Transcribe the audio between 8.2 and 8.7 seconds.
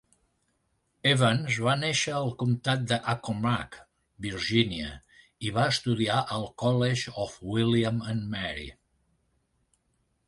Mary.